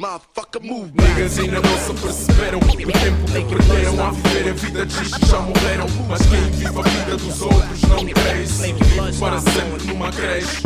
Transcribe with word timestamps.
Motherfucker, 0.00 0.62
move 0.62 0.92
Niggas 0.94 1.40
ainda 1.40 1.60
não 1.60 1.76
se 1.76 1.92
perceberam 2.00 2.58
O 2.60 2.62
tempo 2.62 3.32
que 3.32 3.56
perderam 3.56 4.06
a 4.06 4.10
viver 4.12 4.50
a 4.50 4.52
vida 4.52 4.86
de 4.86 5.26
já 5.26 5.40
morreram. 5.40 5.86
Mas 6.08 6.20
quem 6.24 6.40
vive 6.52 6.78
a 6.78 6.82
vida 6.82 7.16
dos 7.16 7.42
outros 7.42 7.82
não 7.82 8.06
cresce. 8.06 8.72
Vive 8.74 9.18
para 9.18 9.40
sempre 9.40 9.86
numa 9.88 10.12
creche. 10.12 10.62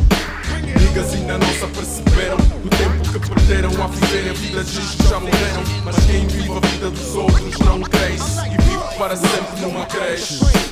Niggas 0.79 1.15
ainda 1.15 1.39
não 1.39 1.49
se 1.49 1.67
perceberam 1.67 2.37
O 2.37 2.69
tempo 2.69 3.11
que 3.11 3.31
perderam 3.31 3.83
a 3.83 3.87
viver 3.87 4.31
a 4.31 4.35
vida 4.35 4.65
de 4.65 5.09
já 5.09 5.19
morreram. 5.19 5.63
Mas 5.83 5.97
quem 6.05 6.27
vive 6.27 6.51
a 6.51 6.61
vida 6.69 6.91
dos 6.91 7.15
outros 7.15 7.59
não 7.61 7.81
cresce. 7.81 8.39
E 8.39 8.63
vive 8.63 8.99
para 8.99 9.17
sempre 9.17 9.61
numa 9.63 9.87
creche 9.87 10.72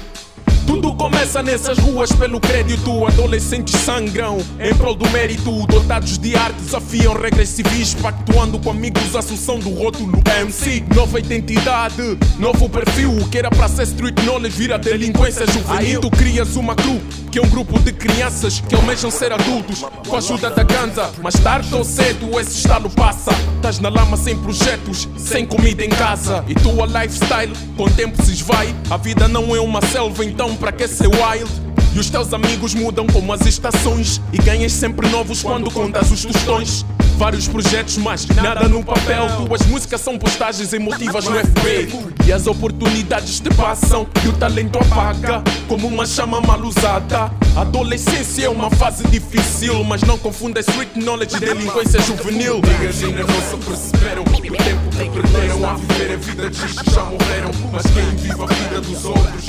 tudo 0.70 0.94
começa 0.94 1.42
nessas 1.42 1.78
ruas 1.78 2.12
pelo 2.12 2.38
crédito. 2.38 3.04
Adolescentes 3.04 3.74
sangram 3.80 4.38
em 4.60 4.72
prol 4.72 4.94
do 4.94 5.08
mérito. 5.10 5.66
Dotados 5.66 6.16
de 6.16 6.36
arte, 6.36 6.60
desafiam 6.60 7.12
regressivismo. 7.12 8.00
Pactuando 8.00 8.56
com 8.60 8.70
amigos, 8.70 9.16
a 9.16 9.20
sucessão 9.20 9.58
do 9.58 9.70
rótulo 9.70 10.22
MC. 10.40 10.84
Nova 10.94 11.18
identidade, 11.18 12.16
novo 12.38 12.68
perfil. 12.68 13.10
O 13.18 13.28
que 13.28 13.38
era 13.38 13.50
para 13.50 13.66
ser 13.66 13.82
street 13.82 14.20
knowledge 14.22 14.56
vira 14.56 14.78
delinquência 14.78 15.44
juvenil. 15.44 15.76
Aí 15.76 15.98
tu 15.98 16.08
crias 16.08 16.54
uma 16.54 16.76
crew 16.76 17.00
que 17.30 17.38
é 17.38 17.42
um 17.42 17.48
grupo 17.48 17.78
de 17.78 17.92
crianças 17.92 18.60
que 18.60 18.74
almejam 18.74 19.10
ser 19.10 19.32
adultos 19.32 19.84
com 20.08 20.16
a 20.16 20.18
ajuda 20.18 20.50
da 20.50 20.64
ganza. 20.64 21.10
Mais 21.22 21.34
tarde 21.34 21.72
ou 21.74 21.84
cedo 21.84 22.38
esse 22.40 22.58
estado 22.58 22.90
passa. 22.90 23.30
Estás 23.56 23.78
na 23.78 23.88
lama 23.88 24.16
sem 24.16 24.36
projetos, 24.36 25.08
sem 25.16 25.46
comida 25.46 25.84
em 25.84 25.90
casa. 25.90 26.44
E 26.48 26.54
tua 26.54 26.86
lifestyle 26.86 27.52
com 27.76 27.84
o 27.84 27.90
tempo 27.90 28.20
se 28.22 28.32
esvai. 28.32 28.74
A 28.88 28.96
vida 28.96 29.28
não 29.28 29.54
é 29.54 29.60
uma 29.60 29.80
selva, 29.80 30.24
então 30.24 30.56
para 30.60 30.70
que 30.70 30.86
ser 30.86 31.08
wild? 31.08 31.50
E 31.92 31.98
os 31.98 32.08
teus 32.08 32.32
amigos 32.32 32.72
mudam 32.72 33.04
como 33.08 33.32
as 33.32 33.44
estações 33.46 34.20
E 34.32 34.38
ganhas 34.38 34.72
sempre 34.72 35.08
novos 35.08 35.42
quando 35.42 35.70
contas 35.72 36.10
os 36.12 36.24
tostões. 36.24 36.84
Vários 37.16 37.48
projetos, 37.48 37.98
mas 37.98 38.26
nada 38.26 38.68
no 38.68 38.82
papel. 38.84 39.26
Tuas 39.46 39.66
músicas 39.66 40.00
são 40.00 40.16
postagens 40.16 40.72
emotivas 40.72 41.24
no 41.24 41.34
FB 41.36 41.88
E 42.26 42.32
as 42.32 42.46
oportunidades 42.46 43.40
te 43.40 43.52
passam 43.54 44.06
E 44.24 44.28
o 44.28 44.32
talento 44.34 44.78
apaga 44.78 45.42
Como 45.66 45.88
uma 45.88 46.06
chama 46.06 46.40
mal 46.40 46.60
usada. 46.60 47.30
Adolescência 47.56 48.46
é 48.46 48.48
uma 48.48 48.70
fase 48.70 49.06
difícil 49.08 49.82
Mas 49.82 50.02
não 50.02 50.16
confunda 50.16 50.60
street 50.60 50.90
knowledge 50.94 51.36
e 51.36 51.40
delinquência 51.40 52.00
juvenil. 52.00 52.60
Niggas 52.62 53.02
ainda 53.02 53.24
não 53.24 53.40
se 53.42 53.66
perceberam 53.66 54.22
O 54.22 54.24
tempo 54.24 54.90
que 54.90 55.20
perderam 55.20 55.68
a 55.68 55.74
viver 55.74 56.12
a 56.12 56.16
vida 56.16 56.50
diz 56.50 56.80
que 56.80 56.90
já 56.90 57.04
morreram 57.04 57.50
Mas 57.72 57.82
quem 57.82 58.16
vive 58.16 58.42
a 58.42 58.46
vida 58.46 58.80
dos 58.80 59.04
outros 59.04 59.39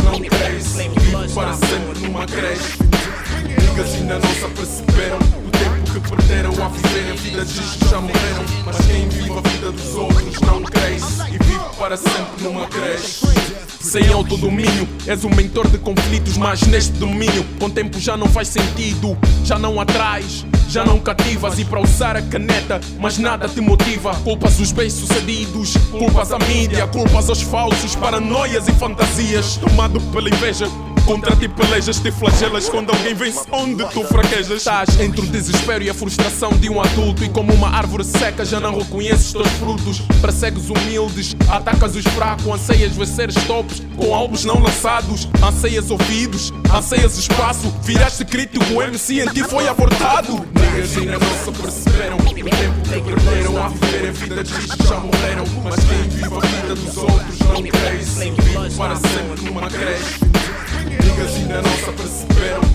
numa 2.21 2.25
creche. 2.27 2.77
Niggas 3.47 3.95
ainda 3.95 4.19
não 4.19 4.33
se 4.35 4.45
aperceberam 4.45 5.17
O 5.17 5.51
tempo 5.51 5.91
que 5.91 6.09
perderam 6.09 6.51
a 6.63 6.69
viver 6.69 7.11
a 7.11 7.15
vida 7.15 7.45
diz 7.45 7.75
que 7.75 7.89
já 7.89 7.99
morreram. 7.99 8.45
Mas 8.65 8.77
quem 8.85 9.09
vive 9.09 9.31
a 9.31 9.49
vida 9.49 9.71
dos 9.71 9.95
outros 9.95 10.39
não 10.41 10.61
cresce 10.61 11.40
para 11.81 11.97
sempre 11.97 12.43
numa 12.43 12.67
creche 12.67 13.25
sem 13.81 14.07
autodomínio, 14.13 14.87
és 15.07 15.23
um 15.25 15.29
mentor 15.29 15.67
de 15.67 15.79
conflitos, 15.79 16.37
mas 16.37 16.61
neste 16.61 16.93
domínio, 16.93 17.43
com 17.59 17.69
tempo 17.69 17.99
já 17.99 18.15
não 18.15 18.27
faz 18.27 18.47
sentido, 18.47 19.17
já 19.43 19.57
não 19.57 19.81
atrás, 19.81 20.45
já 20.69 20.85
não 20.85 20.99
cativas 20.99 21.57
e 21.57 21.65
para 21.65 21.81
usar 21.81 22.15
a 22.15 22.21
caneta, 22.21 22.79
mas 22.99 23.17
nada 23.17 23.49
te 23.49 23.59
motiva. 23.59 24.13
Culpas 24.23 24.59
os 24.59 24.71
bem-sucedidos, 24.71 25.75
culpas 25.89 26.31
a 26.31 26.37
mídia, 26.37 26.85
culpas 26.87 27.27
aos 27.27 27.41
falsos, 27.41 27.95
paranoias 27.95 28.67
e 28.67 28.71
fantasias, 28.73 29.57
tomado 29.57 29.99
pela 30.13 30.29
inveja. 30.29 30.67
Contra 31.05 31.35
ti 31.35 31.47
pelejas, 31.49 31.99
te 31.99 32.11
flagelas 32.11 32.69
quando 32.69 32.91
alguém 32.91 33.15
vence 33.15 33.41
onde 33.51 33.83
tu 33.89 34.03
fraquejas. 34.03 34.57
Estás 34.57 34.99
entre 34.99 35.21
o 35.21 35.27
desespero 35.27 35.83
e 35.83 35.89
a 35.89 35.93
frustração 35.93 36.51
de 36.51 36.69
um 36.69 36.79
adulto. 36.79 37.23
E 37.25 37.29
como 37.29 37.51
uma 37.53 37.69
árvore 37.69 38.03
seca, 38.03 38.45
já 38.45 38.59
não 38.59 38.77
reconheces 38.77 39.33
teus 39.33 39.49
frutos. 39.53 39.99
Persegues 40.21 40.69
humildes, 40.69 41.35
atacas 41.49 41.70
os 41.97 42.05
fracos, 42.13 42.47
anseias 42.47 42.95
vencer 42.95 43.33
tops 43.45 43.81
com 43.97 44.13
álbuns 44.13 44.45
não 44.45 44.59
lançados. 44.59 45.27
Anseias 45.43 45.89
ouvidos, 45.89 46.53
anseias 46.73 47.17
espaço. 47.17 47.73
Viraste 47.83 48.25
crítico, 48.25 48.63
o 48.73 48.81
MC 48.81 49.21
em 49.21 49.27
ti 49.27 49.43
foi 49.43 49.67
abortado. 49.67 50.45
Niggas 50.53 50.97
ainda 50.97 51.19
não 51.19 51.43
se 51.43 51.61
perceberam. 51.61 52.17
O 52.17 52.19
tempo 52.19 52.81
que 52.81 53.01
perderam 53.01 53.63
a 53.63 53.69
viver 53.69 54.09
a 54.09 54.11
vida 54.11 54.43
diz 54.43 54.75
que 54.75 54.87
já 54.87 54.99
morreram. 54.99 55.45
Mas 55.63 55.75
quem 55.83 56.09
vive 56.09 56.25
a 56.25 56.39
vida 56.39 56.75
dos 56.75 56.97
outros 56.97 57.39
não 57.39 57.63
cresce. 57.63 58.31
Vive 58.31 58.75
para 58.77 58.95
sempre 58.95 59.45
numa 59.45 59.67
creche. 59.67 60.19
Niggas 60.85 61.35
ainda 61.35 61.61
não 61.61 61.77
se 61.77 61.89
aperceberam 61.89 62.70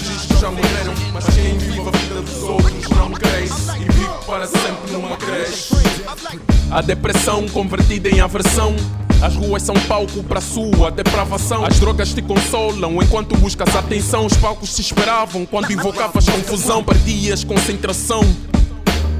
diz 0.00 0.26
que 0.26 0.36
já 0.40 0.50
morreram 0.50 0.94
Mas 1.12 1.24
quem 1.26 1.58
vive 1.58 1.80
a 1.80 1.90
vida 1.90 2.22
dos 2.22 2.42
outros 2.42 2.88
não 2.90 3.10
cresce 3.10 3.70
E 3.76 3.84
vive 3.84 4.08
para 4.26 4.46
sempre 4.46 4.92
numa 4.92 5.16
creche 5.16 5.74
A 6.70 6.80
depressão 6.80 7.48
convertida 7.48 8.08
em 8.08 8.20
aversão 8.20 8.74
as 9.20 9.34
ruas 9.34 9.64
são 9.64 9.74
palco 9.88 10.22
para 10.22 10.40
sua 10.40 10.92
depravação. 10.92 11.66
As 11.66 11.80
drogas 11.80 12.14
te 12.14 12.22
consolam 12.22 13.02
enquanto 13.02 13.36
buscas 13.36 13.74
atenção. 13.74 14.24
Os 14.24 14.36
palcos 14.36 14.76
te 14.76 14.80
esperavam 14.80 15.44
quando 15.44 15.72
invocavas 15.72 16.24
confusão. 16.28 16.84
Perdias 16.84 17.42
concentração. 17.42 18.22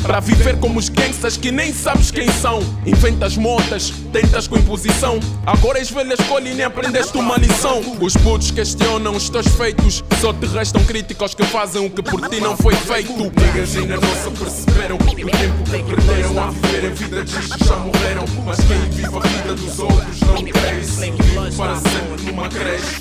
Para 0.03 0.21
viver 0.21 0.59
como 0.59 0.79
os 0.79 0.89
gangsters 0.89 1.37
que 1.37 1.51
nem 1.51 1.73
sabes 1.73 2.11
quem 2.11 2.31
são. 2.33 2.61
Inventas 2.87 3.37
motas, 3.37 3.93
tentas 4.13 4.47
com 4.47 4.57
imposição. 4.57 5.19
Agora 5.45 5.79
és 5.79 5.91
velha 5.91 6.15
escolha 6.15 6.49
e 6.49 6.55
nem 6.55 6.65
aprendeste 6.65 7.17
uma 7.19 7.37
lição. 7.37 7.81
Os 8.01 8.15
putos 8.17 8.51
questionam 8.51 9.15
os 9.15 9.29
teus 9.29 9.49
feitos. 9.49 10.03
Só 10.21 10.33
te 10.33 10.47
restam 10.47 10.83
críticos 10.85 11.35
que 11.35 11.45
fazem 11.45 11.85
o 11.87 11.91
que 11.91 12.03
por 12.03 12.29
ti 12.29 12.41
não 12.41 12.57
foi 12.57 12.75
feito. 12.75 13.13
Niggas 13.13 13.77
ainda 13.77 13.97
não 13.97 14.15
se 14.15 14.31
perceberam. 14.39 14.97
O 14.97 14.99
tempo 14.99 15.65
que 15.65 15.95
perderam 15.95 16.43
a 16.43 16.51
viver 16.51 16.87
a 16.87 16.91
vida 16.91 17.25
que 17.25 17.65
já 17.65 17.77
morreram. 17.77 18.25
Mas 18.45 18.59
quem 18.59 18.81
vive 18.91 19.17
a 19.17 19.21
vida 19.21 19.55
dos 19.55 19.79
outros 19.79 20.21
não 20.21 20.43
cresce. 20.45 21.11
Vive 21.11 21.57
para 21.57 21.77
sempre 21.77 22.25
numa 22.27 22.49
creche. 22.49 23.01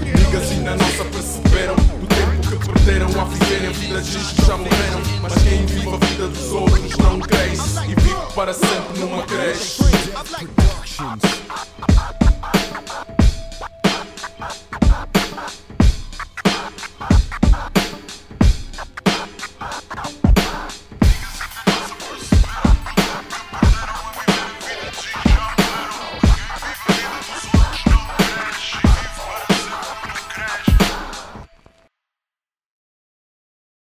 Niggas 0.00 0.50
ainda 0.50 0.76
não 0.76 0.86
se 0.86 1.04
perceberam. 1.04 1.74
O 1.74 2.06
tempo 2.06 2.56
que 2.58 2.72
perderam 2.72 3.20
a 3.20 3.24
viver 3.24 3.68
a 3.68 3.70
vida 3.70 4.00
que 4.00 4.46
já 4.46 4.56
morreram. 4.56 5.11
Vida 6.22 6.28
dos 6.28 6.52
outros 6.52 6.96
não 6.98 7.18
cresce. 7.20 7.78
E 7.84 7.94
vive 7.94 8.14
para 8.34 8.52
sempre 8.52 9.00
numa 9.00 9.22
creche. 9.24 9.82